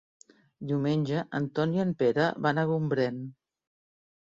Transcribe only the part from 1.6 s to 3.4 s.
i en Pere van a Gombrèn.